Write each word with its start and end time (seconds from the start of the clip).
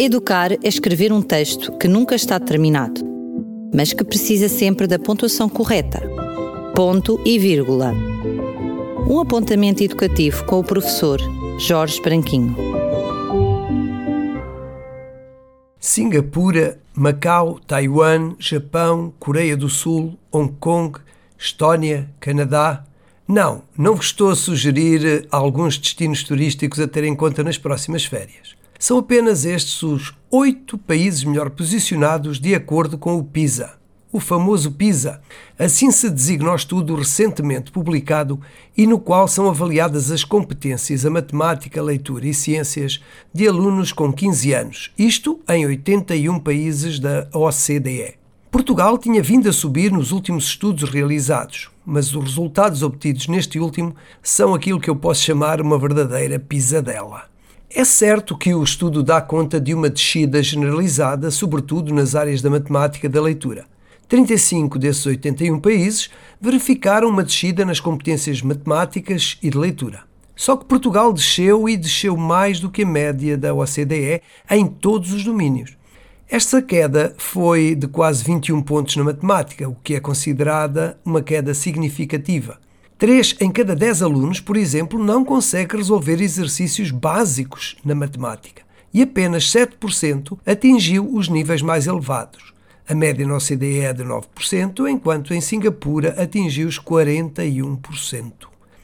Educar 0.00 0.52
é 0.52 0.58
escrever 0.62 1.12
um 1.12 1.20
texto 1.20 1.76
que 1.76 1.88
nunca 1.88 2.14
está 2.14 2.38
terminado, 2.38 3.00
mas 3.74 3.92
que 3.92 4.04
precisa 4.04 4.48
sempre 4.48 4.86
da 4.86 4.96
pontuação 4.96 5.48
correta. 5.48 6.00
Ponto 6.72 7.20
e 7.24 7.36
vírgula. 7.36 7.92
Um 9.10 9.18
apontamento 9.18 9.82
educativo 9.82 10.44
com 10.44 10.60
o 10.60 10.64
professor 10.64 11.18
Jorge 11.58 12.00
Branquinho. 12.00 12.54
Singapura, 15.80 16.78
Macau, 16.94 17.58
Taiwan, 17.66 18.36
Japão, 18.38 19.12
Coreia 19.18 19.56
do 19.56 19.68
Sul, 19.68 20.16
Hong 20.30 20.54
Kong, 20.60 20.96
Estónia, 21.36 22.08
Canadá. 22.20 22.84
Não, 23.26 23.64
não 23.76 23.96
vos 23.96 24.06
estou 24.06 24.30
a 24.30 24.36
sugerir 24.36 25.26
alguns 25.28 25.76
destinos 25.76 26.22
turísticos 26.22 26.78
a 26.78 26.86
ter 26.86 27.02
em 27.02 27.16
conta 27.16 27.42
nas 27.42 27.58
próximas 27.58 28.04
férias. 28.04 28.56
São 28.78 28.98
apenas 28.98 29.44
estes 29.44 29.82
os 29.82 30.14
oito 30.30 30.78
países 30.78 31.24
melhor 31.24 31.50
posicionados 31.50 32.38
de 32.38 32.54
acordo 32.54 32.96
com 32.96 33.18
o 33.18 33.24
PISA. 33.24 33.76
O 34.12 34.20
famoso 34.20 34.70
PISA, 34.70 35.20
assim 35.58 35.90
se 35.90 36.08
designa 36.08 36.52
o 36.52 36.54
estudo 36.54 36.94
recentemente 36.94 37.72
publicado 37.72 38.40
e 38.76 38.86
no 38.86 39.00
qual 39.00 39.26
são 39.26 39.48
avaliadas 39.48 40.12
as 40.12 40.22
competências 40.22 41.04
a 41.04 41.10
matemática, 41.10 41.82
leitura 41.82 42.26
e 42.26 42.32
ciências 42.32 43.02
de 43.34 43.48
alunos 43.48 43.92
com 43.92 44.12
15 44.12 44.52
anos, 44.52 44.92
isto 44.96 45.40
em 45.48 45.66
81 45.66 46.38
países 46.38 47.00
da 47.00 47.28
OCDE. 47.34 48.14
Portugal 48.50 48.96
tinha 48.96 49.22
vindo 49.22 49.48
a 49.48 49.52
subir 49.52 49.90
nos 49.90 50.12
últimos 50.12 50.44
estudos 50.44 50.88
realizados, 50.88 51.68
mas 51.84 52.14
os 52.14 52.24
resultados 52.24 52.82
obtidos 52.82 53.26
neste 53.26 53.58
último 53.58 53.94
são 54.22 54.54
aquilo 54.54 54.80
que 54.80 54.88
eu 54.88 54.96
posso 54.96 55.22
chamar 55.22 55.60
uma 55.60 55.78
verdadeira 55.78 56.38
pisadela. 56.38 57.24
É 57.70 57.84
certo 57.84 58.36
que 58.36 58.54
o 58.54 58.64
estudo 58.64 59.02
dá 59.02 59.20
conta 59.20 59.60
de 59.60 59.74
uma 59.74 59.90
descida 59.90 60.42
generalizada, 60.42 61.30
sobretudo 61.30 61.92
nas 61.92 62.14
áreas 62.14 62.40
da 62.40 62.48
matemática 62.48 63.06
e 63.06 63.10
da 63.10 63.20
leitura. 63.20 63.66
35 64.08 64.78
desses 64.78 65.04
81 65.04 65.60
países 65.60 66.08
verificaram 66.40 67.10
uma 67.10 67.22
descida 67.22 67.66
nas 67.66 67.78
competências 67.78 68.40
matemáticas 68.40 69.36
e 69.42 69.50
de 69.50 69.58
leitura. 69.58 70.00
Só 70.34 70.56
que 70.56 70.64
Portugal 70.64 71.12
desceu 71.12 71.68
e 71.68 71.76
desceu 71.76 72.16
mais 72.16 72.58
do 72.58 72.70
que 72.70 72.84
a 72.84 72.86
média 72.86 73.36
da 73.36 73.52
OCDE 73.52 74.22
em 74.50 74.66
todos 74.66 75.12
os 75.12 75.22
domínios. 75.22 75.76
Esta 76.26 76.62
queda 76.62 77.14
foi 77.18 77.74
de 77.74 77.86
quase 77.86 78.24
21 78.24 78.62
pontos 78.62 78.96
na 78.96 79.04
matemática, 79.04 79.68
o 79.68 79.74
que 79.74 79.94
é 79.94 80.00
considerada 80.00 80.98
uma 81.04 81.20
queda 81.20 81.52
significativa. 81.52 82.58
3 82.98 83.36
em 83.40 83.48
cada 83.52 83.76
10 83.76 84.02
alunos, 84.02 84.40
por 84.40 84.56
exemplo, 84.56 84.98
não 84.98 85.24
consegue 85.24 85.76
resolver 85.76 86.20
exercícios 86.20 86.90
básicos 86.90 87.76
na 87.84 87.94
matemática 87.94 88.62
e 88.92 89.02
apenas 89.02 89.44
7% 89.52 90.36
atingiu 90.44 91.08
os 91.14 91.28
níveis 91.28 91.62
mais 91.62 91.86
elevados. 91.86 92.52
A 92.88 92.96
média 92.96 93.24
na 93.24 93.36
OCDE 93.36 93.80
é 93.80 93.92
de 93.92 94.02
9%, 94.02 94.90
enquanto 94.90 95.32
em 95.32 95.40
Singapura 95.40 96.20
atingiu 96.20 96.66
os 96.66 96.80
41%. 96.80 98.32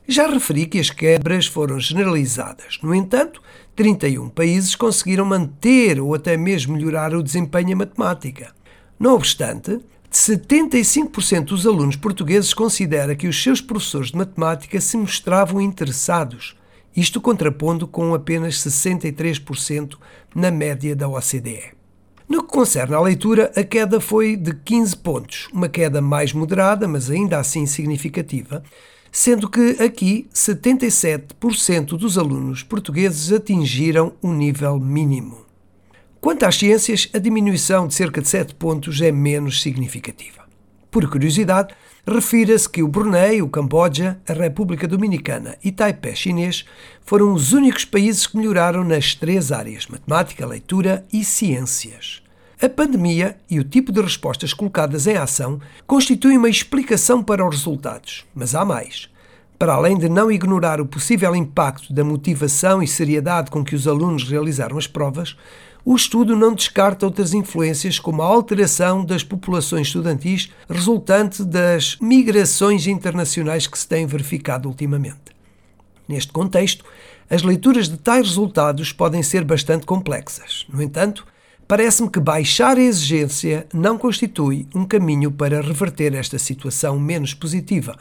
Já 0.06 0.28
referi 0.28 0.66
que 0.66 0.78
as 0.78 0.90
quebras 0.90 1.46
foram 1.46 1.80
generalizadas. 1.80 2.78
No 2.84 2.94
entanto, 2.94 3.42
31 3.74 4.28
países 4.28 4.76
conseguiram 4.76 5.24
manter 5.24 5.98
ou 5.98 6.14
até 6.14 6.36
mesmo 6.36 6.76
melhorar 6.76 7.16
o 7.16 7.22
desempenho 7.22 7.70
em 7.70 7.74
matemática. 7.74 8.54
Não 8.96 9.14
obstante, 9.14 9.80
75% 10.14 11.46
dos 11.46 11.66
alunos 11.66 11.96
portugueses 11.96 12.54
considera 12.54 13.16
que 13.16 13.26
os 13.26 13.42
seus 13.42 13.60
professores 13.60 14.12
de 14.12 14.16
matemática 14.16 14.80
se 14.80 14.96
mostravam 14.96 15.60
interessados, 15.60 16.56
isto 16.96 17.20
contrapondo 17.20 17.88
com 17.88 18.14
apenas 18.14 18.54
63% 18.58 19.96
na 20.32 20.52
média 20.52 20.94
da 20.94 21.08
OCDE. 21.08 21.72
No 22.28 22.44
que 22.44 22.48
concerne 22.48 22.94
à 22.94 23.00
leitura, 23.00 23.50
a 23.56 23.64
queda 23.64 24.00
foi 24.00 24.36
de 24.36 24.54
15 24.54 24.96
pontos, 24.98 25.48
uma 25.52 25.68
queda 25.68 26.00
mais 26.00 26.32
moderada, 26.32 26.86
mas 26.86 27.10
ainda 27.10 27.40
assim 27.40 27.66
significativa, 27.66 28.62
sendo 29.10 29.48
que 29.48 29.82
aqui 29.82 30.28
77% 30.32 31.98
dos 31.98 32.16
alunos 32.16 32.62
portugueses 32.62 33.32
atingiram 33.32 34.12
um 34.22 34.32
nível 34.32 34.78
mínimo. 34.78 35.43
Quanto 36.24 36.44
às 36.44 36.56
ciências, 36.56 37.06
a 37.12 37.18
diminuição 37.18 37.86
de 37.86 37.92
cerca 37.92 38.22
de 38.22 38.28
7 38.30 38.54
pontos 38.54 38.98
é 39.02 39.12
menos 39.12 39.60
significativa. 39.60 40.44
Por 40.90 41.06
curiosidade, 41.06 41.74
refira-se 42.06 42.66
que 42.66 42.82
o 42.82 42.88
Brunei, 42.88 43.42
o 43.42 43.48
Camboja, 43.50 44.18
a 44.26 44.32
República 44.32 44.88
Dominicana 44.88 45.58
e 45.62 45.70
Taipei 45.70 46.16
chinês 46.16 46.64
foram 47.04 47.34
os 47.34 47.52
únicos 47.52 47.84
países 47.84 48.26
que 48.26 48.38
melhoraram 48.38 48.82
nas 48.82 49.14
três 49.14 49.52
áreas: 49.52 49.86
matemática, 49.86 50.46
leitura 50.46 51.04
e 51.12 51.22
ciências. 51.22 52.22
A 52.58 52.70
pandemia 52.70 53.36
e 53.50 53.60
o 53.60 53.64
tipo 53.64 53.92
de 53.92 54.00
respostas 54.00 54.54
colocadas 54.54 55.06
em 55.06 55.18
ação 55.18 55.60
constituem 55.86 56.38
uma 56.38 56.48
explicação 56.48 57.22
para 57.22 57.46
os 57.46 57.54
resultados, 57.54 58.24
mas 58.34 58.54
há 58.54 58.64
mais. 58.64 59.10
Para 59.58 59.74
além 59.74 59.96
de 59.96 60.08
não 60.08 60.30
ignorar 60.30 60.80
o 60.80 60.86
possível 60.86 61.34
impacto 61.34 61.92
da 61.92 62.02
motivação 62.02 62.82
e 62.82 62.88
seriedade 62.88 63.50
com 63.50 63.64
que 63.64 63.74
os 63.74 63.86
alunos 63.86 64.28
realizaram 64.28 64.76
as 64.76 64.86
provas, 64.86 65.36
o 65.84 65.94
estudo 65.94 66.34
não 66.34 66.54
descarta 66.54 67.06
outras 67.06 67.34
influências, 67.34 67.98
como 67.98 68.22
a 68.22 68.26
alteração 68.26 69.04
das 69.04 69.22
populações 69.22 69.86
estudantis 69.86 70.50
resultante 70.68 71.44
das 71.44 71.96
migrações 72.00 72.86
internacionais 72.86 73.66
que 73.66 73.78
se 73.78 73.86
têm 73.86 74.06
verificado 74.06 74.68
ultimamente. 74.68 75.34
Neste 76.08 76.32
contexto, 76.32 76.84
as 77.28 77.42
leituras 77.42 77.88
de 77.88 77.96
tais 77.96 78.28
resultados 78.28 78.92
podem 78.92 79.22
ser 79.22 79.44
bastante 79.44 79.86
complexas. 79.86 80.66
No 80.72 80.82
entanto, 80.82 81.26
parece-me 81.68 82.10
que 82.10 82.20
baixar 82.20 82.76
a 82.76 82.82
exigência 82.82 83.66
não 83.72 83.96
constitui 83.96 84.66
um 84.74 84.84
caminho 84.84 85.30
para 85.30 85.60
reverter 85.60 86.14
esta 86.14 86.38
situação 86.38 86.98
menos 86.98 87.34
positiva. 87.34 87.96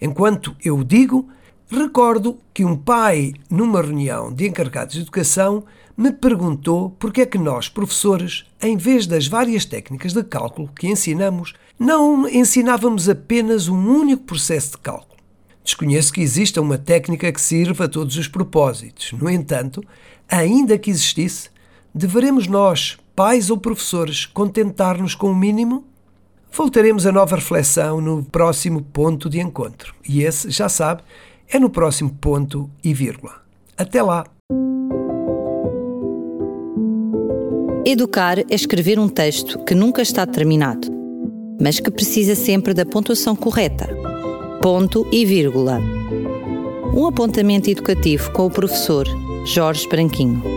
Enquanto 0.00 0.56
eu 0.64 0.82
digo, 0.84 1.28
recordo 1.68 2.38
que 2.52 2.64
um 2.64 2.76
pai, 2.76 3.32
numa 3.50 3.82
reunião 3.82 4.32
de 4.32 4.46
encarregados 4.46 4.94
de 4.94 5.00
educação, 5.00 5.64
me 5.96 6.12
perguntou 6.12 6.90
porque 6.98 7.22
é 7.22 7.26
que 7.26 7.38
nós, 7.38 7.68
professores, 7.68 8.44
em 8.60 8.76
vez 8.76 9.06
das 9.06 9.26
várias 9.26 9.64
técnicas 9.64 10.12
de 10.12 10.22
cálculo 10.22 10.70
que 10.78 10.86
ensinamos, 10.86 11.54
não 11.78 12.28
ensinávamos 12.28 13.08
apenas 13.08 13.68
um 13.68 13.88
único 13.88 14.24
processo 14.24 14.72
de 14.72 14.78
cálculo. 14.78 15.16
Desconheço 15.64 16.12
que 16.12 16.20
exista 16.20 16.60
uma 16.60 16.78
técnica 16.78 17.32
que 17.32 17.40
sirva 17.40 17.86
a 17.86 17.88
todos 17.88 18.16
os 18.16 18.28
propósitos. 18.28 19.12
No 19.12 19.28
entanto, 19.28 19.82
ainda 20.28 20.78
que 20.78 20.90
existisse, 20.90 21.50
deveremos 21.94 22.46
nós, 22.46 22.98
pais 23.16 23.50
ou 23.50 23.58
professores, 23.58 24.26
contentar-nos 24.26 25.14
com 25.14 25.30
o 25.30 25.34
mínimo? 25.34 25.84
Voltaremos 26.56 27.06
a 27.06 27.12
nova 27.12 27.36
reflexão 27.36 28.00
no 28.00 28.24
próximo 28.24 28.80
ponto 28.80 29.28
de 29.28 29.38
encontro. 29.38 29.94
E 30.08 30.22
esse, 30.22 30.48
já 30.50 30.70
sabe, 30.70 31.02
é 31.50 31.58
no 31.58 31.68
próximo 31.68 32.08
ponto 32.18 32.70
e 32.82 32.94
vírgula. 32.94 33.34
Até 33.76 34.02
lá! 34.02 34.24
Educar 37.84 38.38
é 38.38 38.54
escrever 38.54 38.98
um 38.98 39.06
texto 39.06 39.62
que 39.66 39.74
nunca 39.74 40.00
está 40.00 40.26
terminado, 40.26 40.88
mas 41.60 41.78
que 41.78 41.90
precisa 41.90 42.34
sempre 42.34 42.72
da 42.72 42.86
pontuação 42.86 43.36
correta. 43.36 43.86
Ponto 44.62 45.06
e 45.12 45.26
vírgula. 45.26 45.78
Um 46.94 47.06
apontamento 47.06 47.68
educativo 47.68 48.32
com 48.32 48.46
o 48.46 48.50
professor 48.50 49.06
Jorge 49.44 49.86
Branquinho. 49.90 50.55